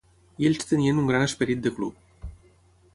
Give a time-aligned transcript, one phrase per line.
[0.43, 2.29] I ells tenien un gran esperit de club.